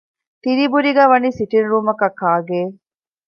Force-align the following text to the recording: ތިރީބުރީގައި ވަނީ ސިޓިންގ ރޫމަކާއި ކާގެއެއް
ތިރީބުރީގައި 0.41 1.09
ވަނީ 1.11 1.29
ސިޓިންގ 1.37 1.67
ރޫމަކާއި 1.71 2.13
ކާގެއެއް 2.19 2.75